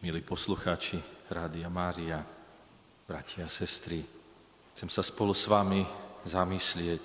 milí 0.00 0.24
poslucháči 0.24 0.96
Rádia 1.28 1.68
Mária, 1.68 2.24
bratia 3.04 3.44
a 3.44 3.52
sestry. 3.52 4.00
Chcem 4.72 4.88
sa 4.88 5.04
spolu 5.04 5.36
s 5.36 5.44
vami 5.44 5.84
zamyslieť 6.24 7.04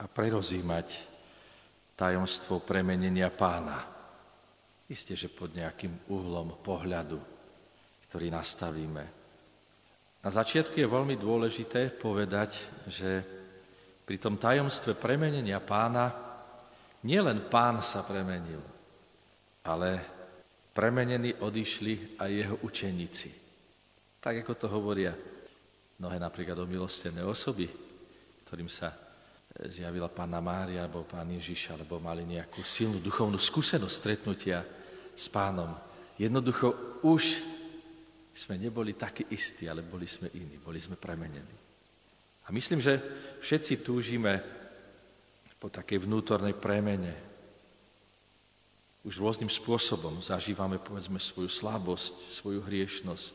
a 0.00 0.04
prerozímať 0.04 0.92
tajomstvo 1.96 2.60
premenenia 2.60 3.32
pána. 3.32 3.80
Isté, 4.92 5.16
že 5.16 5.32
pod 5.32 5.56
nejakým 5.56 6.12
uhlom 6.12 6.60
pohľadu, 6.60 7.16
ktorý 8.08 8.28
nastavíme. 8.28 9.04
Na 10.20 10.28
začiatku 10.28 10.76
je 10.76 10.84
veľmi 10.84 11.16
dôležité 11.16 11.96
povedať, 11.96 12.60
že 12.92 13.24
pri 14.04 14.20
tom 14.20 14.36
tajomstve 14.36 15.00
premenenia 15.00 15.64
pána 15.64 16.12
nielen 17.08 17.48
pán 17.48 17.80
sa 17.80 18.04
premenil, 18.04 18.60
ale 19.64 20.15
premenení 20.76 21.40
odišli 21.40 22.20
aj 22.20 22.30
jeho 22.30 22.56
učeníci. 22.60 23.28
Tak 24.20 24.44
ako 24.44 24.52
to 24.52 24.66
hovoria 24.68 25.16
mnohé 25.96 26.20
napríklad 26.20 26.60
o 26.60 26.68
milostené 26.68 27.24
osoby, 27.24 27.64
ktorým 28.44 28.68
sa 28.68 28.92
e, 28.92 28.96
zjavila 29.72 30.12
pána 30.12 30.44
Mária 30.44 30.84
alebo 30.84 31.08
pán 31.08 31.32
Ježiš, 31.32 31.72
alebo 31.72 31.96
mali 31.96 32.28
nejakú 32.28 32.60
silnú 32.60 33.00
duchovnú 33.00 33.40
skúsenosť 33.40 33.94
stretnutia 33.96 34.60
s 35.16 35.32
pánom. 35.32 35.72
Jednoducho 36.20 37.00
už 37.00 37.40
sme 38.36 38.60
neboli 38.60 38.92
takí 38.92 39.32
istí, 39.32 39.64
ale 39.64 39.80
boli 39.80 40.04
sme 40.04 40.28
iní, 40.36 40.60
boli 40.60 40.76
sme 40.76 41.00
premenení. 41.00 41.56
A 42.46 42.52
myslím, 42.52 42.84
že 42.84 43.00
všetci 43.40 43.80
túžime 43.80 44.44
po 45.56 45.72
takej 45.72 46.04
vnútornej 46.04 46.52
premene, 46.52 47.25
už 49.06 49.22
rôznym 49.22 49.46
spôsobom 49.46 50.18
zažívame, 50.18 50.82
povedzme, 50.82 51.22
svoju 51.22 51.46
slabosť, 51.46 52.26
svoju 52.26 52.58
hriešnosť 52.66 53.26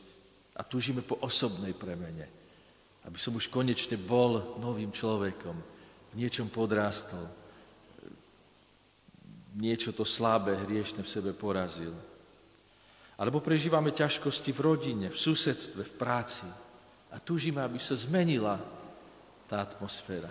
a 0.52 0.60
túžime 0.60 1.00
po 1.00 1.16
osobnej 1.24 1.72
premene. 1.72 2.28
Aby 3.08 3.16
som 3.16 3.32
už 3.32 3.48
konečne 3.48 3.96
bol 3.96 4.60
novým 4.60 4.92
človekom, 4.92 5.56
v 6.12 6.14
niečom 6.20 6.52
podrástol, 6.52 7.24
niečo 9.56 9.96
to 9.96 10.04
slabé, 10.04 10.60
hriešne 10.68 11.00
v 11.00 11.08
sebe 11.08 11.32
porazil. 11.32 11.96
Alebo 13.16 13.40
prežívame 13.40 13.96
ťažkosti 13.96 14.52
v 14.52 14.60
rodine, 14.60 15.06
v 15.08 15.16
susedstve, 15.16 15.88
v 15.88 15.96
práci 15.96 16.44
a 17.12 17.16
túžime, 17.16 17.64
aby 17.64 17.80
sa 17.80 17.96
zmenila 17.96 18.60
tá 19.48 19.64
atmosféra. 19.64 20.28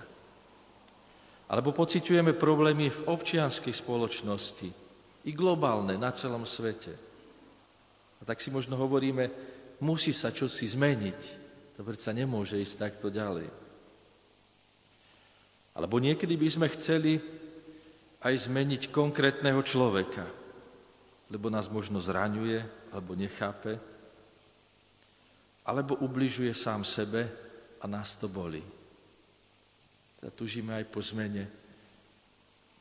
Alebo 1.50 1.74
pociťujeme 1.74 2.38
problémy 2.38 2.94
v 2.94 3.04
občianskej 3.10 3.74
spoločnosti, 3.74 4.91
i 5.26 5.32
globálne 5.34 5.98
na 5.98 6.10
celom 6.10 6.46
svete. 6.48 6.94
A 8.22 8.26
tak 8.26 8.42
si 8.42 8.50
možno 8.54 8.78
hovoríme, 8.78 9.30
musí 9.82 10.14
sa 10.14 10.34
čosi 10.34 10.66
zmeniť. 10.70 11.20
To 11.78 11.82
sa 11.98 12.14
nemôže 12.14 12.62
ísť 12.62 12.76
takto 12.78 13.10
ďalej. 13.10 13.50
Alebo 15.74 15.98
niekedy 15.98 16.38
by 16.38 16.48
sme 16.52 16.68
chceli 16.78 17.18
aj 18.22 18.34
zmeniť 18.46 18.94
konkrétneho 18.94 19.62
človeka, 19.66 20.28
lebo 21.34 21.50
nás 21.50 21.72
možno 21.72 21.98
zraňuje, 21.98 22.62
alebo 22.94 23.18
nechápe, 23.18 23.80
alebo 25.66 25.98
ubližuje 26.04 26.52
sám 26.54 26.86
sebe 26.86 27.26
a 27.82 27.86
nás 27.90 28.20
to 28.20 28.30
boli. 28.30 28.62
Zatúžime 30.22 30.78
aj 30.78 30.86
po 30.92 31.02
zmene 31.02 31.61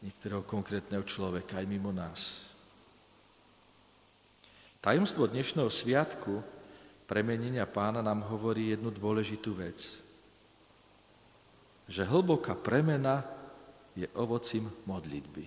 niektorého 0.01 0.41
konkrétneho 0.49 1.05
človeka 1.05 1.61
aj 1.61 1.67
mimo 1.69 1.93
nás. 1.93 2.49
Tajomstvo 4.81 5.29
dnešného 5.29 5.69
sviatku 5.69 6.41
premenenia 7.05 7.69
pána 7.69 8.01
nám 8.01 8.25
hovorí 8.33 8.73
jednu 8.73 8.89
dôležitú 8.89 9.53
vec. 9.61 9.77
Že 11.85 12.09
hlboká 12.09 12.57
premena 12.57 13.21
je 13.93 14.09
ovocím 14.17 14.73
modlitby. 14.89 15.45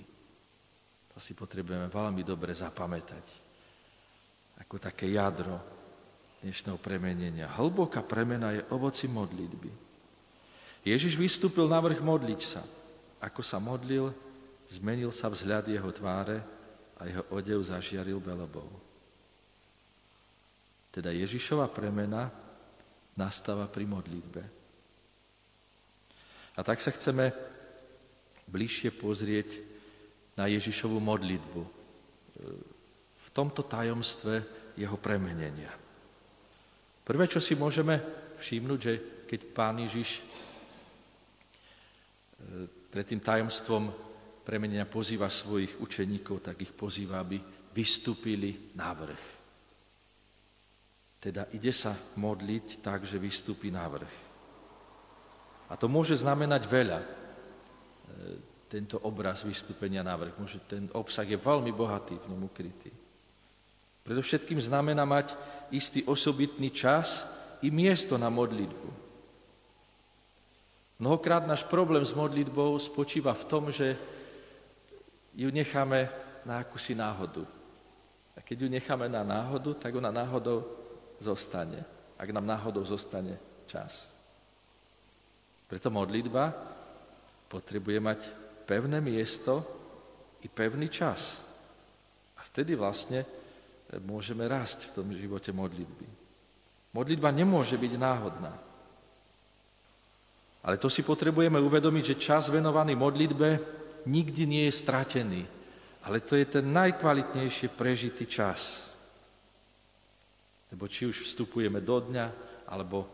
To 1.14 1.18
si 1.18 1.34
potrebujeme 1.34 1.90
veľmi 1.90 2.22
dobre 2.22 2.54
zapamätať. 2.54 3.26
Ako 4.62 4.78
také 4.78 5.10
jadro 5.10 5.58
dnešného 6.46 6.78
premenenia. 6.78 7.50
Hlboká 7.58 8.06
premena 8.06 8.54
je 8.54 8.62
ovocím 8.70 9.18
modlitby. 9.18 9.72
Ježiš 10.86 11.18
vystúpil 11.18 11.66
na 11.66 11.82
vrch 11.82 12.04
modliť 12.06 12.42
sa. 12.44 12.62
Ako 13.24 13.40
sa 13.42 13.58
modlil, 13.58 14.12
Zmenil 14.74 15.14
sa 15.14 15.30
vzhľad 15.30 15.70
jeho 15.70 15.92
tváre 15.94 16.42
a 16.98 17.06
jeho 17.06 17.24
odev 17.38 17.62
zažiaril 17.62 18.18
belobou. 18.18 18.66
Teda 20.90 21.14
Ježišova 21.14 21.70
premena 21.70 22.30
nastáva 23.18 23.70
pri 23.70 23.86
modlitbe. 23.86 24.42
A 26.58 26.60
tak 26.62 26.82
sa 26.82 26.90
chceme 26.94 27.30
bližšie 28.50 28.94
pozrieť 28.98 29.50
na 30.38 30.50
Ježišovu 30.50 30.98
modlitbu 30.98 31.62
v 33.14 33.28
tomto 33.34 33.66
tajomstve 33.66 34.42
jeho 34.78 34.98
premenenia. 34.98 35.70
Prvé, 37.06 37.30
čo 37.30 37.38
si 37.38 37.54
môžeme 37.54 38.02
všimnúť, 38.42 38.80
že 38.80 38.94
keď 39.30 39.40
pán 39.54 39.76
Ježiš 39.82 40.18
e, 40.18 40.22
pred 42.90 43.06
tým 43.06 43.22
tajomstvom 43.22 44.13
premenenia 44.44 44.86
pozýva 44.86 45.32
svojich 45.32 45.80
učeníkov, 45.80 46.44
tak 46.44 46.60
ich 46.60 46.76
pozýva, 46.76 47.24
aby 47.24 47.40
vystúpili 47.74 48.76
na 48.76 48.92
vrch. 48.92 49.24
Teda 51.24 51.48
ide 51.56 51.72
sa 51.72 51.96
modliť 52.20 52.84
tak, 52.84 53.08
že 53.08 53.16
vystúpi 53.16 53.72
na 53.72 53.88
vrch. 53.88 54.16
A 55.72 55.80
to 55.80 55.88
môže 55.88 56.20
znamenať 56.20 56.68
veľa, 56.68 57.00
e, 57.00 57.08
tento 58.68 59.00
obraz 59.08 59.48
vystúpenia 59.48 60.04
na 60.04 60.20
vrch. 60.20 60.36
Môže, 60.36 60.60
ten 60.68 60.92
obsah 60.92 61.24
je 61.24 61.40
veľmi 61.40 61.72
bohatý 61.72 62.20
v 62.20 62.30
ňom 62.36 62.44
ukrytý. 62.52 62.92
Predovšetkým 64.04 64.60
znamená 64.60 65.08
mať 65.08 65.32
istý 65.72 66.04
osobitný 66.04 66.76
čas 66.76 67.24
i 67.64 67.72
miesto 67.72 68.20
na 68.20 68.28
modlitbu. 68.28 68.90
Mnohokrát 71.00 71.48
náš 71.48 71.64
problém 71.64 72.04
s 72.04 72.12
modlitbou 72.12 72.76
spočíva 72.80 73.32
v 73.32 73.48
tom, 73.48 73.72
že 73.72 73.96
ju 75.36 75.50
necháme 75.50 76.10
na 76.46 76.62
akúsi 76.62 76.94
náhodu. 76.94 77.46
A 78.38 78.42
keď 78.42 78.66
ju 78.66 78.70
necháme 78.70 79.10
na 79.10 79.22
náhodu, 79.22 79.74
tak 79.78 79.94
ona 79.96 80.10
náhodou 80.10 80.66
zostane. 81.22 81.82
Ak 82.18 82.30
nám 82.30 82.46
náhodou 82.46 82.86
zostane 82.86 83.38
čas. 83.66 84.10
Preto 85.70 85.90
modlitba 85.90 86.54
potrebuje 87.50 88.00
mať 88.02 88.20
pevné 88.66 89.02
miesto 89.02 89.62
i 90.42 90.48
pevný 90.50 90.90
čas. 90.90 91.42
A 92.38 92.46
vtedy 92.46 92.78
vlastne 92.78 93.26
môžeme 94.06 94.46
rásť 94.46 94.90
v 94.90 94.96
tom 94.98 95.08
živote 95.14 95.54
modlitby. 95.54 96.08
Modlitba 96.94 97.34
nemôže 97.34 97.78
byť 97.78 97.94
náhodná. 97.98 98.54
Ale 100.64 100.80
to 100.80 100.88
si 100.88 101.04
potrebujeme 101.04 101.60
uvedomiť, 101.60 102.04
že 102.16 102.22
čas 102.22 102.48
venovaný 102.48 102.96
modlitbe 102.96 103.82
nikdy 104.06 104.44
nie 104.48 104.64
je 104.70 104.80
stratený, 104.80 105.42
ale 106.04 106.20
to 106.20 106.36
je 106.36 106.46
ten 106.46 106.66
najkvalitnejšie 106.74 107.72
prežitý 107.74 108.28
čas. 108.28 108.90
Lebo 110.74 110.90
či 110.90 111.08
už 111.08 111.24
vstupujeme 111.24 111.80
do 111.80 111.98
dňa, 112.02 112.26
alebo 112.68 113.08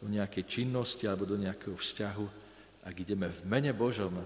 do 0.00 0.08
nejakej 0.08 0.44
činnosti, 0.46 1.04
alebo 1.04 1.26
do 1.28 1.36
nejakého 1.36 1.76
vzťahu, 1.76 2.26
ak 2.88 2.94
ideme 2.96 3.28
v 3.28 3.40
mene 3.44 3.72
Božom, 3.76 4.16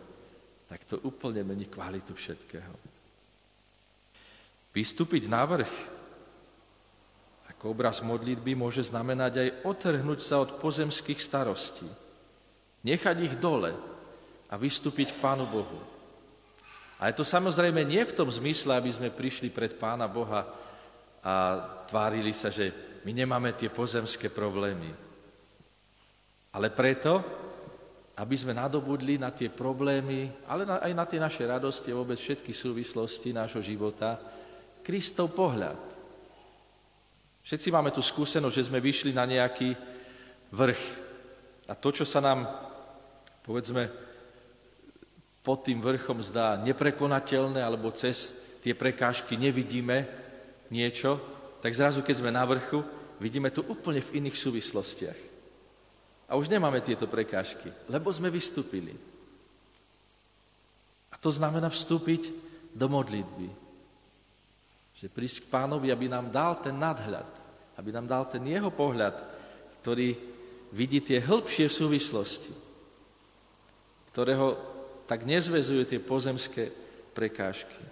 tak 0.70 0.86
to 0.86 1.02
úplne 1.02 1.42
mení 1.42 1.66
kvalitu 1.66 2.14
všetkého. 2.14 2.74
Vystúpiť 4.74 5.30
na 5.30 5.42
vrch 5.46 5.74
ako 7.64 7.72
obraz 7.72 8.04
modlitby 8.04 8.52
môže 8.52 8.84
znamenať 8.84 9.32
aj 9.40 9.48
otrhnúť 9.64 10.20
sa 10.20 10.44
od 10.44 10.60
pozemských 10.60 11.16
starostí, 11.16 11.88
nechať 12.84 13.16
ich 13.24 13.34
dole 13.40 13.72
a 14.52 14.54
vystúpiť 14.60 15.16
k 15.16 15.20
Pánu 15.24 15.48
Bohu. 15.48 15.93
A 17.04 17.12
je 17.12 17.20
to 17.20 17.24
samozrejme 17.28 17.84
nie 17.84 18.00
v 18.00 18.16
tom 18.16 18.32
zmysle, 18.32 18.80
aby 18.80 18.88
sme 18.88 19.12
prišli 19.12 19.52
pred 19.52 19.76
Pána 19.76 20.08
Boha 20.08 20.48
a 21.20 21.60
tvárili 21.84 22.32
sa, 22.32 22.48
že 22.48 22.72
my 23.04 23.12
nemáme 23.12 23.52
tie 23.52 23.68
pozemské 23.68 24.32
problémy. 24.32 24.88
Ale 26.56 26.72
preto, 26.72 27.20
aby 28.16 28.32
sme 28.40 28.56
nadobudli 28.56 29.20
na 29.20 29.28
tie 29.36 29.52
problémy, 29.52 30.48
ale 30.48 30.64
aj 30.64 30.92
na 30.96 31.04
tie 31.04 31.20
naše 31.20 31.44
radosti 31.44 31.92
a 31.92 32.00
vôbec 32.00 32.16
všetky 32.16 32.56
súvislosti 32.56 33.36
nášho 33.36 33.60
života, 33.60 34.16
Kristov 34.80 35.36
pohľad. 35.36 35.76
Všetci 37.44 37.68
máme 37.68 37.92
tú 37.92 38.00
skúsenosť, 38.00 38.56
že 38.56 38.66
sme 38.72 38.80
vyšli 38.80 39.12
na 39.12 39.28
nejaký 39.28 39.76
vrch. 40.56 40.82
A 41.68 41.76
to, 41.76 41.92
čo 41.92 42.08
sa 42.08 42.24
nám, 42.24 42.48
povedzme, 43.44 43.92
pod 45.44 45.60
tým 45.68 45.78
vrchom 45.84 46.24
zdá 46.24 46.56
neprekonateľné, 46.64 47.60
alebo 47.60 47.92
cez 47.92 48.32
tie 48.64 48.72
prekážky 48.72 49.36
nevidíme 49.36 50.08
niečo, 50.72 51.20
tak 51.60 51.76
zrazu, 51.76 52.00
keď 52.00 52.24
sme 52.24 52.32
na 52.32 52.48
vrchu, 52.48 52.80
vidíme 53.20 53.52
tu 53.52 53.60
úplne 53.68 54.00
v 54.00 54.24
iných 54.24 54.40
súvislostiach. 54.40 55.20
A 56.32 56.40
už 56.40 56.48
nemáme 56.48 56.80
tieto 56.80 57.04
prekážky, 57.04 57.68
lebo 57.92 58.08
sme 58.08 58.32
vystúpili. 58.32 58.96
A 61.12 61.20
to 61.20 61.28
znamená 61.28 61.68
vstúpiť 61.68 62.32
do 62.72 62.88
modlitby. 62.88 63.48
Že 64.96 65.06
prísť 65.12 65.36
k 65.44 65.50
pánovi, 65.52 65.92
aby 65.92 66.08
nám 66.08 66.32
dal 66.32 66.56
ten 66.64 66.72
nadhľad, 66.72 67.28
aby 67.76 67.92
nám 67.92 68.08
dal 68.08 68.24
ten 68.32 68.40
jeho 68.48 68.72
pohľad, 68.72 69.12
ktorý 69.84 70.16
vidí 70.72 71.04
tie 71.04 71.20
hĺbšie 71.20 71.68
súvislosti, 71.68 72.52
ktorého 74.16 74.73
tak 75.04 75.28
nezvezujú 75.28 75.84
tie 75.84 76.00
pozemské 76.00 76.72
prekážky. 77.12 77.84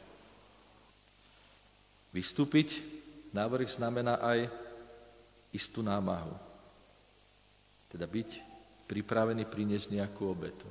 Vystúpiť 2.12 2.80
na 3.32 3.48
vrch 3.48 3.80
znamená 3.80 4.20
aj 4.20 4.48
istú 5.56 5.80
námahu. 5.80 6.32
Teda 7.88 8.04
byť 8.08 8.30
pripravený 8.88 9.48
priniesť 9.48 9.96
nejakú 9.96 10.28
obetu. 10.28 10.68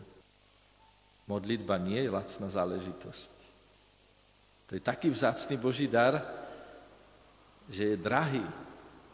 Modlitba 1.25 1.77
nie 1.81 2.01
je 2.01 2.13
lacná 2.13 2.49
záležitosť. 2.49 3.31
To 4.69 4.71
je 4.77 4.81
taký 4.81 5.09
vzácný 5.09 5.57
Boží 5.57 5.85
dar, 5.89 6.21
že 7.69 7.93
je 7.93 7.97
drahý. 7.97 8.45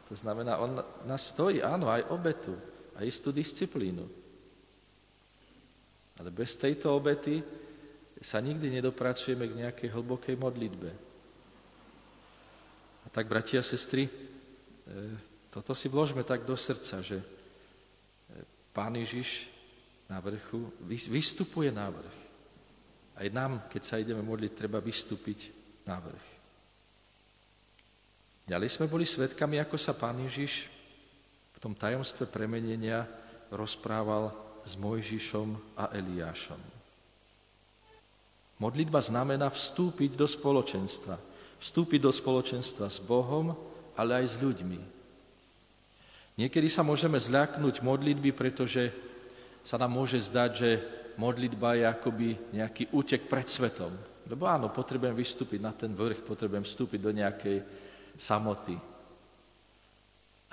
To 0.08 0.16
znamená, 0.16 0.60
on 0.60 0.80
nás 1.04 1.32
stojí, 1.32 1.60
áno, 1.60 1.92
aj 1.92 2.08
obetu, 2.12 2.56
aj 2.96 3.06
istú 3.08 3.36
disciplínu. 3.36 4.27
Ale 6.18 6.34
bez 6.34 6.58
tejto 6.58 6.98
obety 6.98 7.42
sa 8.22 8.42
nikdy 8.42 8.74
nedopracujeme 8.74 9.46
k 9.46 9.60
nejakej 9.66 9.90
hlbokej 9.94 10.36
modlitbe. 10.38 10.90
A 13.06 13.08
tak, 13.14 13.30
bratia 13.30 13.62
a 13.62 13.66
sestry, 13.66 14.10
e, 14.10 14.12
toto 15.54 15.78
si 15.78 15.88
vložme 15.88 16.26
tak 16.26 16.44
do 16.44 16.58
srdca, 16.58 17.00
že 17.06 17.22
e, 17.22 17.26
Pán 18.74 18.98
Ježiš 18.98 19.48
na 20.10 20.18
vrchu 20.18 20.66
vystupuje 20.90 21.70
na 21.70 21.94
vrch. 21.94 22.18
Aj 23.18 23.28
nám, 23.34 23.66
keď 23.70 23.82
sa 23.82 24.02
ideme 24.02 24.22
modliť, 24.26 24.52
treba 24.54 24.82
vystúpiť 24.82 25.54
na 25.86 26.02
vrch. 26.02 26.28
Ďalej 28.48 28.70
sme 28.72 28.88
boli 28.88 29.04
svetkami, 29.04 29.60
ako 29.60 29.76
sa 29.76 29.92
Pán 29.92 30.24
Ježiš 30.24 30.72
v 31.58 31.58
tom 31.60 31.76
tajomstve 31.76 32.30
premenenia 32.30 33.04
rozprával 33.52 34.47
s 34.66 34.74
Mojžišom 34.80 35.78
a 35.78 35.94
Eliášom. 35.94 36.60
Modlitba 38.58 38.98
znamená 38.98 39.54
vstúpiť 39.54 40.18
do 40.18 40.26
spoločenstva. 40.26 41.18
Vstúpiť 41.62 42.00
do 42.02 42.12
spoločenstva 42.14 42.90
s 42.90 42.98
Bohom, 43.02 43.54
ale 43.94 44.24
aj 44.24 44.26
s 44.34 44.36
ľuďmi. 44.42 44.80
Niekedy 46.38 46.70
sa 46.70 46.86
môžeme 46.86 47.18
zľaknúť 47.18 47.82
modlitby, 47.82 48.34
pretože 48.34 48.94
sa 49.66 49.82
nám 49.82 49.94
môže 49.98 50.22
zdať, 50.22 50.52
že 50.54 50.70
modlitba 51.18 51.78
je 51.78 51.86
akoby 51.90 52.28
nejaký 52.54 52.94
útek 52.94 53.26
pred 53.26 53.46
svetom. 53.50 53.90
Lebo 54.30 54.46
áno, 54.46 54.70
potrebujem 54.70 55.18
vystúpiť 55.18 55.60
na 55.62 55.74
ten 55.74 55.94
vrch, 55.94 56.22
potrebujem 56.26 56.66
vstúpiť 56.66 57.00
do 57.02 57.12
nejakej 57.14 57.58
samoty. 58.18 58.78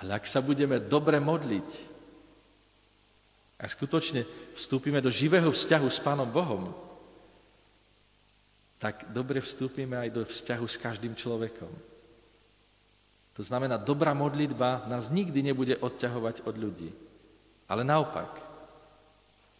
Ale 0.01 0.11
ak 0.17 0.25
sa 0.27 0.41
budeme 0.41 0.81
dobre 0.81 1.21
modliť, 1.21 1.94
a 3.55 3.65
skutočne 3.71 4.27
vstúpime 4.55 4.99
do 4.99 5.07
živého 5.07 5.47
vzťahu 5.47 5.87
s 5.87 5.99
Pánom 6.03 6.27
Bohom, 6.27 6.75
tak 8.75 9.07
dobre 9.15 9.39
vstúpime 9.39 9.95
aj 9.95 10.09
do 10.11 10.21
vzťahu 10.27 10.65
s 10.67 10.75
každým 10.75 11.15
človekom. 11.15 11.71
To 13.35 13.41
znamená, 13.43 13.79
dobrá 13.79 14.15
modlitba 14.15 14.87
nás 14.87 15.11
nikdy 15.11 15.43
nebude 15.43 15.75
odťahovať 15.79 16.47
od 16.47 16.55
ľudí. 16.55 16.89
Ale 17.67 17.83
naopak, 17.83 18.31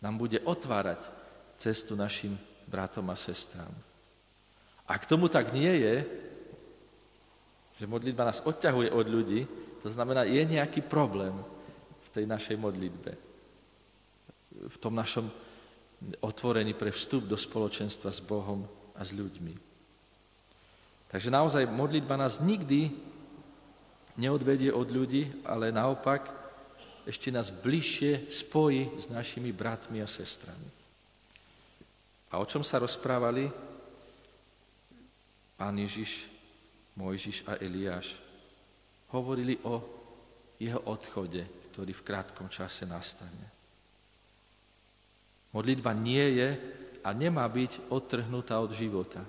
nám 0.04 0.16
bude 0.20 0.40
otvárať 0.44 1.02
cestu 1.58 1.96
našim 1.96 2.36
bratom 2.68 3.08
a 3.10 3.18
sestrám. 3.18 3.72
Ak 4.86 5.10
tomu 5.10 5.32
tak 5.32 5.50
nie 5.56 5.72
je, 5.82 5.96
že 7.82 7.90
modlitba 7.90 8.30
nás 8.30 8.40
odťahuje 8.44 8.94
od 8.94 9.08
ľudí, 9.10 9.44
to 9.82 9.90
znamená, 9.90 10.24
je 10.24 10.40
nejaký 10.46 10.86
problém 10.86 11.34
v 12.06 12.08
tej 12.14 12.26
našej 12.30 12.58
modlitbe. 12.62 13.35
V 14.66 14.78
tom 14.82 14.98
našom 14.98 15.30
otvorení 16.22 16.74
pre 16.74 16.92
vstup 16.92 17.30
do 17.30 17.38
spoločenstva 17.38 18.12
s 18.12 18.20
Bohom 18.20 18.66
a 18.98 19.02
s 19.06 19.16
ľuďmi. 19.16 19.54
Takže 21.10 21.30
naozaj 21.32 21.70
modlitba 21.70 22.20
nás 22.20 22.44
nikdy 22.44 22.92
neodvedie 24.20 24.72
od 24.74 24.88
ľudí, 24.92 25.32
ale 25.48 25.72
naopak 25.72 26.28
ešte 27.06 27.30
nás 27.30 27.54
bližšie 27.54 28.28
spojí 28.28 28.90
s 28.98 29.08
našimi 29.14 29.54
bratmi 29.54 30.02
a 30.02 30.10
sestrami. 30.10 30.68
A 32.34 32.42
o 32.42 32.46
čom 32.50 32.66
sa 32.66 32.82
rozprávali 32.82 33.48
pán 35.56 35.78
Ježiš, 35.80 36.28
Mojžiš 37.00 37.48
a 37.48 37.56
Eliáš? 37.62 38.18
Hovorili 39.14 39.56
o 39.64 39.80
jeho 40.60 40.84
odchode, 40.92 41.48
ktorý 41.72 41.96
v 41.96 42.06
krátkom 42.08 42.52
čase 42.52 42.84
nastane. 42.84 43.55
Modlitba 45.56 45.96
nie 45.96 46.44
je 46.44 46.50
a 47.00 47.16
nemá 47.16 47.48
byť 47.48 47.88
odtrhnutá 47.88 48.60
od 48.60 48.76
života. 48.76 49.24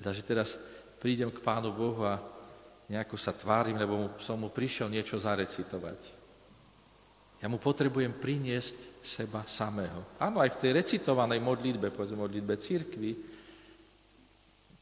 Teda, 0.00 0.10
že 0.16 0.24
teraz 0.24 0.56
prídem 0.96 1.28
k 1.28 1.44
Pánu 1.44 1.68
Bohu 1.68 2.00
a 2.08 2.16
nejako 2.88 3.20
sa 3.20 3.36
tvárim, 3.36 3.76
lebo 3.76 4.16
som 4.16 4.40
mu 4.40 4.48
prišiel 4.48 4.88
niečo 4.88 5.20
zarecitovať. 5.20 6.16
Ja 7.38 7.46
mu 7.46 7.60
potrebujem 7.60 8.16
priniesť 8.18 9.04
seba 9.04 9.44
samého. 9.46 10.02
Áno, 10.18 10.40
aj 10.40 10.58
v 10.58 10.60
tej 10.64 10.70
recitovanej 10.80 11.38
modlitbe, 11.38 11.94
povedzme 11.94 12.24
modlitbe 12.24 12.54
církvy, 12.58 13.10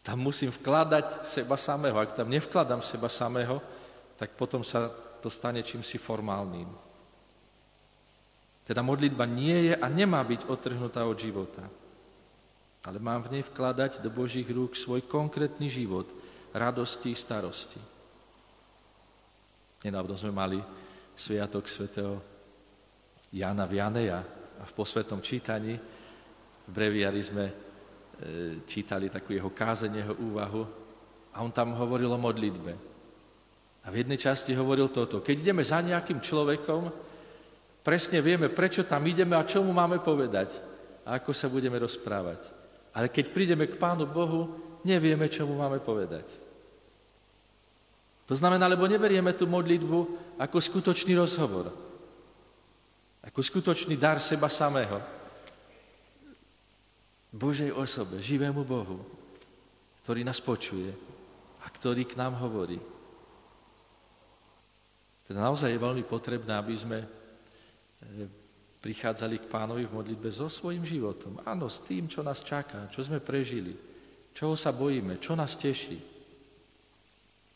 tam 0.06 0.22
musím 0.22 0.54
vkladať 0.54 1.26
seba 1.26 1.58
samého. 1.58 1.98
Ak 1.98 2.14
tam 2.14 2.30
nevkladám 2.30 2.80
seba 2.80 3.10
samého, 3.10 3.58
tak 4.14 4.38
potom 4.38 4.62
sa 4.62 4.88
to 5.20 5.26
stane 5.26 5.60
čímsi 5.66 5.98
formálnym. 5.98 6.70
Teda 8.66 8.82
modlitba 8.82 9.30
nie 9.30 9.70
je 9.70 9.74
a 9.78 9.86
nemá 9.86 10.26
byť 10.26 10.50
odtrhnutá 10.50 11.06
od 11.06 11.14
života. 11.14 11.62
Ale 12.82 12.98
mám 12.98 13.22
v 13.22 13.38
nej 13.38 13.44
vkladať 13.46 14.02
do 14.02 14.10
Božích 14.10 14.46
rúk 14.50 14.74
svoj 14.74 15.06
konkrétny 15.06 15.70
život, 15.70 16.10
radosti 16.50 17.14
i 17.14 17.18
starosti. 17.18 17.78
Nedávno 19.86 20.18
sme 20.18 20.34
mali 20.34 20.58
sviatok 21.14 21.70
svätého 21.70 22.18
Jana 23.30 23.70
Vianeja 23.70 24.18
a 24.58 24.64
v 24.66 24.72
posvetom 24.74 25.22
čítaní 25.22 25.78
v 26.66 26.70
breviári 26.70 27.22
sme 27.22 27.46
e, 27.46 27.54
čítali 28.66 29.06
takú 29.06 29.30
jeho 29.30 29.54
kázeň, 29.54 29.92
jeho 29.94 30.14
úvahu 30.26 30.62
a 31.38 31.42
on 31.44 31.54
tam 31.54 31.78
hovoril 31.78 32.10
o 32.10 32.18
modlitbe. 32.18 32.72
A 33.86 33.94
v 33.94 34.02
jednej 34.02 34.18
časti 34.18 34.50
hovoril 34.58 34.90
toto. 34.90 35.22
Keď 35.22 35.36
ideme 35.46 35.62
za 35.62 35.78
nejakým 35.78 36.18
človekom, 36.18 37.05
presne 37.86 38.18
vieme, 38.18 38.50
prečo 38.50 38.82
tam 38.82 39.06
ideme 39.06 39.38
a 39.38 39.46
čo 39.46 39.62
mu 39.62 39.70
máme 39.70 40.02
povedať 40.02 40.58
a 41.06 41.22
ako 41.22 41.30
sa 41.30 41.46
budeme 41.46 41.78
rozprávať. 41.78 42.42
Ale 42.98 43.06
keď 43.06 43.30
prídeme 43.30 43.70
k 43.70 43.78
Pánu 43.78 44.10
Bohu, 44.10 44.50
nevieme, 44.82 45.30
čo 45.30 45.46
mu 45.46 45.54
máme 45.54 45.78
povedať. 45.78 46.26
To 48.26 48.34
znamená, 48.34 48.66
lebo 48.66 48.90
neberieme 48.90 49.30
tú 49.38 49.46
modlitbu 49.46 49.98
ako 50.34 50.58
skutočný 50.58 51.14
rozhovor, 51.14 51.70
ako 53.22 53.38
skutočný 53.38 53.94
dar 53.94 54.18
seba 54.18 54.50
samého. 54.50 54.98
Božej 57.30 57.70
osobe, 57.70 58.18
živému 58.18 58.66
Bohu, 58.66 58.98
ktorý 60.02 60.26
nás 60.26 60.42
počuje 60.42 60.90
a 61.62 61.66
ktorý 61.70 62.02
k 62.02 62.18
nám 62.18 62.34
hovorí. 62.42 62.82
Teda 65.30 65.38
naozaj 65.46 65.70
je 65.70 65.84
veľmi 65.86 66.02
potrebné, 66.02 66.50
aby 66.50 66.74
sme 66.74 66.98
prichádzali 68.80 69.42
k 69.42 69.50
pánovi 69.50 69.82
v 69.88 69.96
modlitbe 69.98 70.30
so 70.30 70.46
svojím 70.46 70.86
životom. 70.86 71.42
Áno, 71.42 71.66
s 71.66 71.82
tým, 71.82 72.06
čo 72.06 72.22
nás 72.22 72.44
čaká, 72.46 72.86
čo 72.92 73.02
sme 73.02 73.18
prežili, 73.18 73.74
čoho 74.36 74.54
sa 74.54 74.70
bojíme, 74.70 75.18
čo 75.18 75.34
nás 75.34 75.58
teší. 75.58 75.98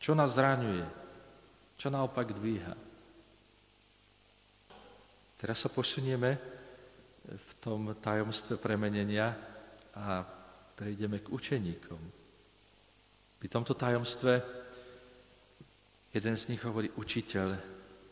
Čo 0.01 0.17
nás 0.17 0.35
zraňuje? 0.35 0.85
Čo 1.77 1.93
naopak 1.93 2.33
dvíha? 2.33 2.75
Teraz 5.41 5.61
sa 5.61 5.69
posunieme 5.73 6.37
v 7.31 7.51
tom 7.61 7.93
tajomstve 7.97 8.57
premenenia 8.57 9.33
a 9.97 10.25
prejdeme 10.77 11.21
k 11.21 11.33
učeníkom. 11.33 12.01
Pri 13.41 13.49
tomto 13.49 13.73
tajomstve 13.77 14.41
jeden 16.13 16.35
z 16.37 16.49
nich 16.53 16.61
hovorí, 16.65 16.93
učiteľ, 16.97 17.57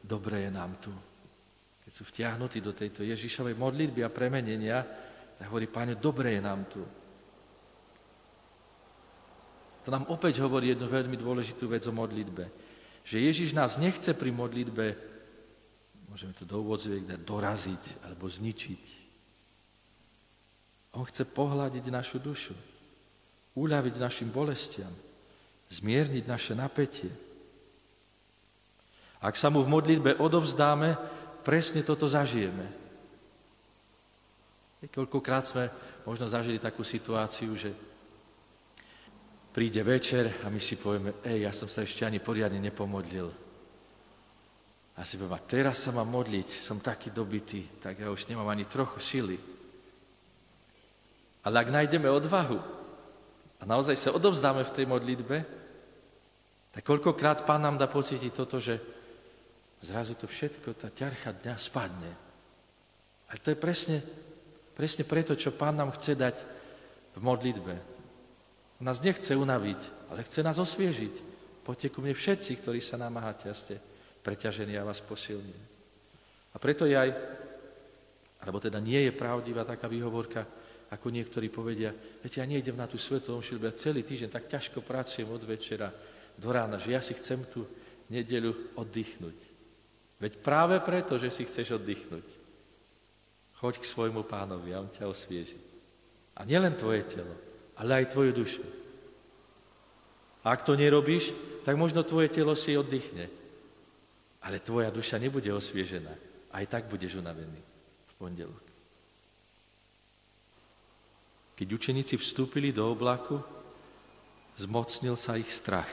dobre 0.04 0.44
je 0.44 0.50
nám 0.52 0.72
tu. 0.80 0.92
Keď 1.88 1.96
sú 1.96 2.04
vtiahnutí 2.04 2.60
do 2.60 2.76
tejto 2.76 3.00
Ježišovej 3.00 3.56
modlitby 3.56 4.04
a 4.04 4.12
premenenia, 4.12 4.84
tak 5.40 5.48
hovorí, 5.48 5.72
páne, 5.72 5.96
dobre 5.96 6.36
je 6.36 6.42
nám 6.44 6.68
tu. 6.68 6.84
to 9.80 9.88
nám 9.88 10.04
opäť 10.12 10.44
hovorí 10.44 10.76
jednu 10.76 10.84
veľmi 10.84 11.16
dôležitú 11.16 11.64
vec 11.64 11.80
o 11.88 11.96
modlitbe. 11.96 12.44
Že 13.08 13.24
Ježiš 13.24 13.56
nás 13.56 13.80
nechce 13.80 14.12
pri 14.12 14.28
modlitbe, 14.28 14.84
môžeme 16.12 16.36
to 16.36 16.44
do 16.44 16.60
úvodzovek 16.60 17.08
dať, 17.08 17.20
doraziť 17.24 18.04
alebo 18.04 18.28
zničiť. 18.28 18.84
On 20.92 21.08
chce 21.08 21.24
pohľadiť 21.24 21.88
našu 21.88 22.20
dušu, 22.20 22.52
uľaviť 23.56 23.96
našim 23.96 24.28
bolestiam, 24.28 24.92
zmierniť 25.72 26.24
naše 26.28 26.52
napätie. 26.52 27.08
Ak 29.24 29.40
sa 29.40 29.48
mu 29.48 29.64
v 29.64 29.72
modlitbe 29.72 30.20
odovzdáme, 30.20 31.16
presne 31.42 31.86
toto 31.86 32.08
zažijeme. 32.08 32.66
Koľkokrát 34.86 35.42
sme 35.42 35.66
možno 36.06 36.30
zažili 36.30 36.62
takú 36.62 36.86
situáciu, 36.86 37.50
že 37.58 37.74
príde 39.50 39.82
večer 39.82 40.30
a 40.46 40.52
my 40.54 40.60
si 40.62 40.78
povieme, 40.78 41.18
ej, 41.26 41.42
ja 41.42 41.50
som 41.50 41.66
sa 41.66 41.82
ešte 41.82 42.06
ani 42.06 42.22
poriadne 42.22 42.62
nepomodlil. 42.62 43.26
A 44.98 45.02
si 45.02 45.18
poviem, 45.18 45.38
teraz 45.50 45.82
sa 45.82 45.90
mám 45.90 46.06
modliť, 46.10 46.46
som 46.62 46.78
taký 46.78 47.10
dobitý, 47.10 47.66
tak 47.82 47.98
ja 47.98 48.10
už 48.10 48.30
nemám 48.30 48.50
ani 48.50 48.66
trochu 48.70 48.98
sily. 49.02 49.38
Ale 51.42 51.58
ak 51.58 51.74
nájdeme 51.74 52.06
odvahu 52.10 52.58
a 53.58 53.62
naozaj 53.66 53.94
sa 53.98 54.10
odovzdáme 54.14 54.62
v 54.62 54.74
tej 54.74 54.86
modlitbe, 54.86 55.36
tak 56.74 56.82
koľkokrát 56.86 57.42
Pán 57.42 57.62
nám 57.62 57.78
dá 57.78 57.90
pocítiť 57.90 58.30
toto, 58.30 58.62
že 58.62 58.97
zrazu 59.82 60.14
to 60.18 60.26
všetko, 60.26 60.74
tá 60.74 60.90
ťarcha 60.90 61.38
dňa 61.44 61.54
spadne. 61.58 62.12
A 63.28 63.36
to 63.38 63.52
je 63.52 63.58
presne, 63.58 64.02
presne 64.74 65.04
preto, 65.04 65.36
čo 65.36 65.54
Pán 65.54 65.76
nám 65.76 65.94
chce 65.94 66.16
dať 66.16 66.36
v 67.14 67.20
modlitbe. 67.20 67.74
On 68.78 68.86
nás 68.86 69.02
nechce 69.02 69.34
unaviť, 69.34 69.80
ale 70.10 70.24
chce 70.24 70.40
nás 70.42 70.56
osviežiť. 70.56 71.14
Poďte 71.66 71.92
ku 71.92 72.00
mne 72.00 72.16
všetci, 72.16 72.62
ktorí 72.62 72.80
sa 72.80 72.96
namáhate 72.96 73.50
a 73.50 73.54
ste 73.54 73.76
preťažení 74.24 74.78
a 74.78 74.86
vás 74.86 75.04
posilním. 75.04 75.60
A 76.54 76.56
preto 76.56 76.88
je 76.88 76.96
aj, 76.96 77.10
alebo 78.40 78.56
teda 78.62 78.80
nie 78.80 79.10
je 79.10 79.12
pravdivá 79.12 79.68
taká 79.68 79.84
výhovorka, 79.84 80.46
ako 80.88 81.12
niektorí 81.12 81.52
povedia, 81.52 81.92
viete, 81.92 82.40
ja 82.40 82.48
nejdem 82.48 82.72
na 82.72 82.88
tú 82.88 82.96
svetu 82.96 83.36
omšu, 83.36 83.60
ja 83.60 83.76
celý 83.76 84.00
týždeň 84.00 84.32
tak 84.32 84.48
ťažko 84.48 84.80
pracujem 84.80 85.28
od 85.28 85.44
večera 85.44 85.92
do 86.40 86.48
rána, 86.48 86.80
že 86.80 86.96
ja 86.96 87.04
si 87.04 87.12
chcem 87.12 87.44
tú 87.44 87.68
nedeľu 88.08 88.80
oddychnúť. 88.80 89.57
Veď 90.18 90.42
práve 90.42 90.76
preto, 90.82 91.14
že 91.14 91.30
si 91.30 91.46
chceš 91.46 91.78
oddychnúť, 91.78 92.26
choď 93.62 93.74
k 93.78 93.86
svojmu 93.86 94.26
pánovi 94.26 94.74
a 94.74 94.82
on 94.82 94.90
ťa 94.90 95.06
osvieži. 95.06 95.58
A 96.38 96.42
nielen 96.42 96.74
tvoje 96.74 97.06
telo, 97.06 97.34
ale 97.78 98.02
aj 98.02 98.10
tvoju 98.14 98.32
dušu. 98.34 98.62
A 100.42 100.54
ak 100.54 100.66
to 100.66 100.74
nerobíš, 100.74 101.34
tak 101.62 101.78
možno 101.78 102.02
tvoje 102.02 102.30
telo 102.30 102.54
si 102.58 102.74
oddychne. 102.74 103.30
Ale 104.42 104.62
tvoja 104.62 104.90
duša 104.90 105.18
nebude 105.18 105.50
osviežená. 105.50 106.14
Aj 106.54 106.64
tak 106.66 106.86
budeš 106.86 107.18
unavený 107.18 107.58
v 108.08 108.12
pondelok. 108.18 108.64
Keď 111.58 111.68
učeníci 111.74 112.14
vstúpili 112.22 112.70
do 112.70 112.86
oblaku, 112.86 113.42
zmocnil 114.62 115.18
sa 115.18 115.34
ich 115.34 115.50
strach. 115.50 115.90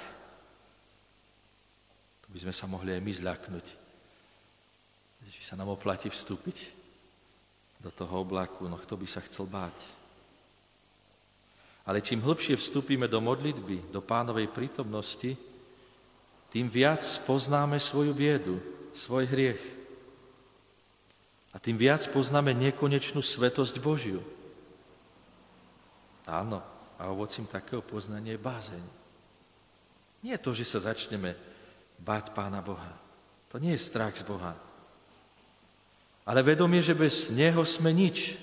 To 2.26 2.28
by 2.30 2.38
sme 2.46 2.54
sa 2.54 2.66
mohli 2.70 2.94
aj 2.94 3.02
my 3.02 3.12
zľaknúť. 3.18 3.85
Že 5.26 5.42
sa 5.42 5.56
nám 5.58 5.74
oplatí 5.74 6.10
vstúpiť 6.10 6.70
do 7.82 7.90
toho 7.90 8.22
oblaku, 8.22 8.70
no 8.70 8.78
kto 8.78 8.98
by 8.98 9.08
sa 9.10 9.22
chcel 9.26 9.50
báť. 9.50 9.76
Ale 11.86 12.02
čím 12.02 12.22
hlbšie 12.22 12.58
vstúpime 12.58 13.06
do 13.06 13.22
modlitby, 13.22 13.94
do 13.94 14.02
pánovej 14.02 14.50
prítomnosti, 14.50 15.38
tým 16.50 16.66
viac 16.72 17.04
poznáme 17.30 17.78
svoju 17.78 18.16
biedu, 18.16 18.58
svoj 18.98 19.30
hriech. 19.30 19.62
A 21.54 21.62
tým 21.62 21.78
viac 21.78 22.08
poznáme 22.10 22.58
nekonečnú 22.58 23.22
svetosť 23.22 23.78
Božiu. 23.84 24.24
Áno, 26.26 26.64
a 26.98 27.12
ovocím 27.12 27.46
takého 27.46 27.86
poznania 27.86 28.34
je 28.34 28.42
bázeň. 28.42 28.84
Nie 30.26 30.42
je 30.42 30.46
to, 30.48 30.52
že 30.58 30.66
sa 30.66 30.90
začneme 30.90 31.38
báť 32.02 32.34
Pána 32.34 32.66
Boha. 32.66 32.90
To 33.54 33.62
nie 33.62 33.78
je 33.78 33.86
strach 33.86 34.18
z 34.18 34.26
Boha. 34.26 34.58
Ale 36.26 36.42
vedomie, 36.42 36.82
že 36.82 36.98
bez 36.98 37.30
Neho 37.30 37.62
sme 37.62 37.94
nič. 37.94 38.34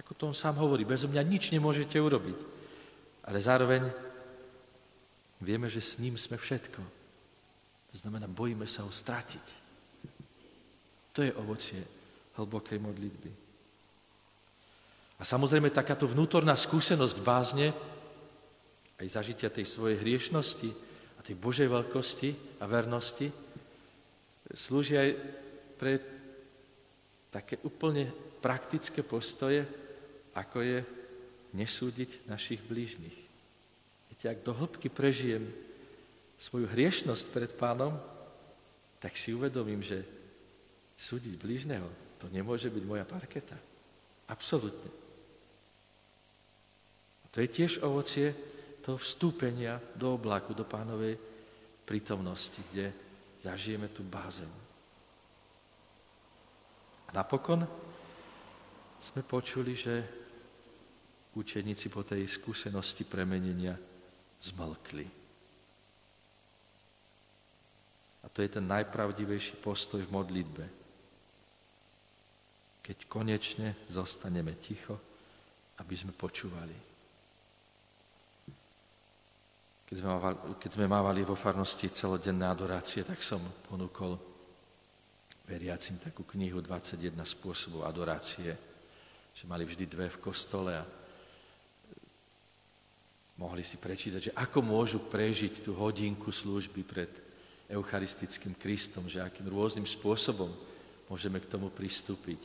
Ako 0.00 0.16
to 0.16 0.32
on 0.32 0.36
sám 0.36 0.56
hovorí, 0.56 0.88
bez 0.88 1.04
mňa 1.04 1.20
nič 1.26 1.52
nemôžete 1.52 2.00
urobiť. 2.00 2.38
Ale 3.28 3.36
zároveň 3.36 3.84
vieme, 5.44 5.68
že 5.68 5.84
s 5.84 6.00
ním 6.00 6.16
sme 6.16 6.40
všetko. 6.40 6.80
To 7.92 7.96
znamená, 8.00 8.24
bojíme 8.24 8.64
sa 8.64 8.88
ho 8.88 8.92
stratiť. 8.92 9.46
To 11.12 11.20
je 11.20 11.36
ovocie 11.36 11.80
hlbokej 12.40 12.78
modlitby. 12.80 13.30
A 15.18 15.26
samozrejme 15.26 15.74
takáto 15.74 16.06
vnútorná 16.06 16.54
skúsenosť 16.54 17.18
bázne, 17.26 17.74
aj 19.02 19.08
zažitia 19.18 19.50
tej 19.50 19.66
svojej 19.66 19.98
hriešnosti 19.98 20.70
a 21.18 21.20
tej 21.26 21.34
Božej 21.38 21.66
veľkosti 21.66 22.62
a 22.62 22.64
vernosti, 22.70 23.30
slúži 24.54 24.94
aj 24.94 25.08
pre 25.78 26.02
také 27.30 27.62
úplne 27.62 28.10
praktické 28.42 29.06
postoje, 29.06 29.62
ako 30.34 30.58
je 30.60 30.78
nesúdiť 31.54 32.28
našich 32.28 32.60
blížnych. 32.66 33.16
Viete, 34.12 34.26
ak 34.28 34.44
do 34.44 34.52
hĺbky 34.52 34.90
prežijem 34.90 35.46
svoju 36.38 36.68
hriešnosť 36.68 37.24
pred 37.30 37.50
pánom, 37.54 37.94
tak 38.98 39.14
si 39.14 39.32
uvedomím, 39.32 39.80
že 39.80 40.02
súdiť 40.98 41.34
blížneho, 41.38 41.86
to 42.18 42.26
nemôže 42.34 42.66
byť 42.66 42.84
moja 42.84 43.06
parketa. 43.06 43.54
Absolutne. 44.28 44.90
To 47.30 47.38
je 47.38 47.48
tiež 47.48 47.86
ovocie 47.86 48.34
toho 48.82 48.98
vstúpenia 48.98 49.78
do 49.94 50.18
oblaku, 50.18 50.56
do 50.56 50.66
pánovej 50.66 51.14
prítomnosti, 51.86 52.58
kde 52.72 52.90
zažijeme 53.38 53.86
tú 53.94 54.02
bázeň. 54.02 54.67
Napokon 57.16 57.64
sme 58.98 59.22
počuli, 59.24 59.72
že 59.72 60.04
učeníci 61.38 61.88
po 61.88 62.02
tej 62.04 62.26
skúsenosti 62.28 63.06
premenenia 63.06 63.78
zmlkli. 64.42 65.06
A 68.24 68.26
to 68.28 68.42
je 68.42 68.50
ten 68.50 68.66
najpravdivejší 68.66 69.62
postoj 69.62 70.02
v 70.02 70.12
modlitbe. 70.12 70.64
Keď 72.82 72.98
konečne 73.06 73.72
zostaneme 73.88 74.52
ticho, 74.58 74.98
aby 75.78 75.94
sme 75.94 76.12
počúvali. 76.12 76.74
Keď 79.88 79.96
sme, 79.96 80.08
mávali, 80.12 80.36
keď 80.60 80.70
sme 80.76 80.86
mávali 80.90 81.20
vo 81.24 81.32
farnosti 81.32 81.88
celodenné 81.88 82.44
adorácie, 82.44 83.00
tak 83.06 83.24
som 83.24 83.40
ponúkol 83.70 84.37
veriacim 85.48 85.96
takú 85.96 86.28
knihu 86.36 86.60
21 86.60 87.16
spôsobov 87.24 87.88
adorácie, 87.88 88.52
že 89.32 89.44
mali 89.48 89.64
vždy 89.64 89.88
dve 89.88 90.12
v 90.12 90.20
kostole 90.20 90.76
a 90.76 90.84
mohli 93.40 93.64
si 93.64 93.80
prečítať, 93.80 94.20
že 94.28 94.36
ako 94.36 94.60
môžu 94.60 95.00
prežiť 95.08 95.64
tú 95.64 95.72
hodinku 95.72 96.28
služby 96.28 96.84
pred 96.84 97.08
eucharistickým 97.72 98.52
Kristom, 98.60 99.08
že 99.08 99.24
akým 99.24 99.48
rôznym 99.48 99.88
spôsobom 99.88 100.52
môžeme 101.08 101.40
k 101.40 101.48
tomu 101.48 101.72
pristúpiť. 101.72 102.40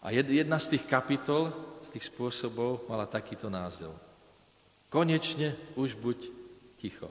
A 0.00 0.14
jedna 0.14 0.56
z 0.56 0.78
tých 0.78 0.86
kapitol, 0.86 1.50
z 1.82 1.92
tých 1.92 2.08
spôsobov 2.08 2.86
mala 2.86 3.04
takýto 3.04 3.50
názov. 3.50 3.92
Konečne 4.88 5.52
už 5.76 5.98
buď 5.98 6.16
ticho. 6.78 7.10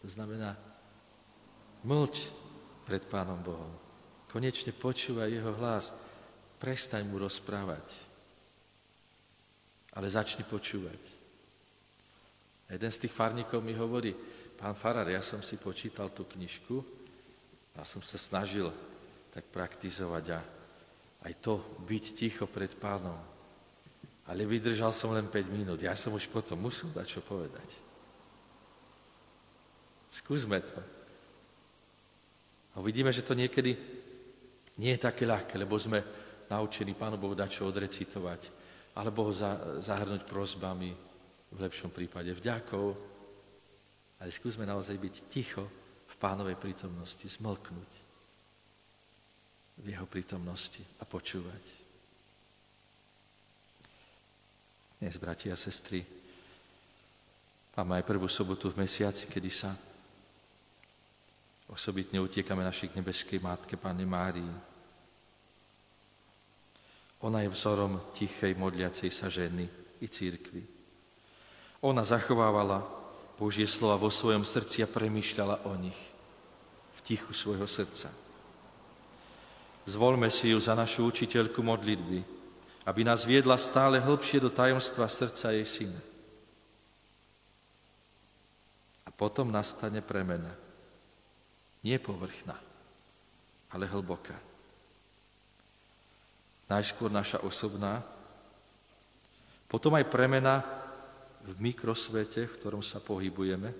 To 0.00 0.06
znamená, 0.06 0.54
mlč 1.82 2.30
pred 2.88 3.04
Pánom 3.04 3.36
Bohom. 3.44 3.68
Konečne 4.32 4.72
počúvaj 4.72 5.28
jeho 5.28 5.52
hlas. 5.60 5.92
Prestaň 6.56 7.04
mu 7.04 7.20
rozprávať. 7.20 7.84
Ale 9.92 10.08
začni 10.08 10.48
počúvať. 10.48 10.96
A 12.72 12.80
jeden 12.80 12.88
z 12.88 13.04
tých 13.04 13.12
farníkov 13.12 13.60
mi 13.60 13.76
hovorí, 13.76 14.16
pán 14.56 14.72
Farar, 14.72 15.04
ja 15.04 15.20
som 15.20 15.44
si 15.44 15.60
počítal 15.60 16.08
tú 16.16 16.24
knižku 16.24 16.80
a 17.76 17.84
som 17.84 18.00
sa 18.00 18.16
snažil 18.16 18.72
tak 19.36 19.44
praktizovať 19.52 20.24
a 20.32 20.40
aj 21.28 21.32
to 21.44 21.60
byť 21.84 22.04
ticho 22.16 22.48
pred 22.48 22.72
pánom. 22.80 23.16
Ale 24.28 24.48
vydržal 24.48 24.92
som 24.92 25.12
len 25.12 25.28
5 25.28 25.44
minút. 25.52 25.80
Ja 25.80 25.96
som 25.96 26.12
už 26.16 26.28
potom 26.28 26.60
musel 26.60 26.88
dať 26.92 27.06
čo 27.08 27.20
povedať. 27.24 27.68
Skúsme 30.08 30.60
to. 30.60 30.97
A 32.78 32.82
uvidíme, 32.82 33.10
že 33.10 33.26
to 33.26 33.34
niekedy 33.34 33.74
nie 34.78 34.94
je 34.94 35.02
také 35.02 35.26
ľahké, 35.26 35.58
lebo 35.58 35.74
sme 35.74 35.98
naučení 36.46 36.94
Pánu 36.94 37.18
Bohu 37.18 37.34
dať 37.34 37.50
čo 37.50 37.66
odrecitovať, 37.66 38.40
alebo 39.02 39.26
ho 39.26 39.32
zahrnúť 39.82 40.22
prozbami, 40.22 40.94
v 41.48 41.58
lepšom 41.64 41.88
prípade 41.90 42.28
vďakov, 42.36 42.86
ale 44.20 44.30
skúsme 44.30 44.68
naozaj 44.68 45.00
byť 45.00 45.14
ticho 45.32 45.64
v 46.06 46.14
pánovej 46.20 46.60
prítomnosti, 46.60 47.24
zmlknúť 47.24 47.90
v 49.78 49.86
jeho 49.88 50.06
prítomnosti 50.10 50.82
a 51.00 51.08
počúvať. 51.08 51.64
Dnes, 54.98 55.14
bratia 55.16 55.54
a 55.54 55.58
sestry, 55.58 56.02
máme 57.78 57.96
aj 57.96 58.04
prvú 58.04 58.26
sobotu 58.26 58.68
v 58.74 58.82
mesiaci, 58.82 59.30
kedy 59.30 59.50
sa 59.50 59.70
osobitne 61.68 62.20
utiekame 62.20 62.64
našich 62.64 62.96
nebeskej 62.96 63.44
Mátke, 63.44 63.76
Pane 63.76 64.06
Márii. 64.06 64.52
Ona 67.20 67.42
je 67.42 67.50
vzorom 67.50 68.00
tichej 68.14 68.54
modliacej 68.54 69.10
sa 69.10 69.26
ženy 69.26 69.66
i 70.00 70.06
církvy. 70.06 70.62
Ona 71.82 72.06
zachovávala 72.06 72.82
Božie 73.38 73.66
slova 73.66 73.98
vo 73.98 74.10
svojom 74.10 74.42
srdci 74.42 74.82
a 74.82 74.90
premýšľala 74.90 75.66
o 75.70 75.74
nich 75.78 75.98
v 76.94 76.98
tichu 77.06 77.30
svojho 77.34 77.66
srdca. 77.66 78.10
Zvolme 79.88 80.28
si 80.30 80.52
ju 80.52 80.58
za 80.60 80.74
našu 80.74 81.06
učiteľku 81.08 81.62
modlitby, 81.62 82.20
aby 82.86 83.00
nás 83.04 83.24
viedla 83.24 83.56
stále 83.56 84.02
hlbšie 84.02 84.42
do 84.42 84.50
tajomstva 84.50 85.08
srdca 85.08 85.54
jej 85.54 85.64
syna. 85.64 86.00
A 89.06 89.10
potom 89.14 89.48
nastane 89.48 90.04
premena. 90.04 90.67
Nie 91.86 91.98
povrchná, 92.02 92.58
ale 93.70 93.86
hlboká. 93.86 94.34
Najskôr 96.68 97.08
naša 97.08 97.40
osobná, 97.44 98.04
potom 99.68 99.96
aj 99.96 100.08
premena 100.08 100.64
v 101.44 101.54
mikrosvete, 101.60 102.44
v 102.44 102.56
ktorom 102.60 102.84
sa 102.84 103.00
pohybujeme, 103.00 103.70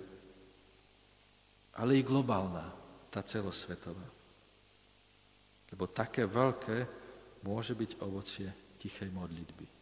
ale 1.77 1.91
i 1.97 2.05
globálna, 2.05 2.65
tá 3.09 3.25
celosvetová. 3.25 4.05
Lebo 5.69 5.85
také 5.89 6.25
veľké 6.25 6.77
môže 7.45 7.77
byť 7.77 7.91
ovocie 8.05 8.49
tichej 8.81 9.09
modlitby. 9.13 9.78